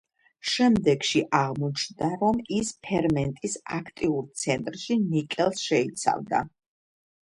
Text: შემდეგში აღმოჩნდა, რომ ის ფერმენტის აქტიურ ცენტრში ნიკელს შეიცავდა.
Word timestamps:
შემდეგში 0.53 1.21
აღმოჩნდა, 1.39 2.09
რომ 2.23 2.41
ის 2.61 2.73
ფერმენტის 2.89 3.61
აქტიურ 3.79 4.29
ცენტრში 4.43 5.01
ნიკელს 5.07 5.67
შეიცავდა. 5.71 6.47